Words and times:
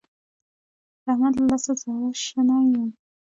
د 1.03 1.05
احمد 1.13 1.33
له 1.39 1.45
لاسه 1.49 1.71
زړه 1.81 1.99
شنی 2.23 2.61
يم. 2.73 2.89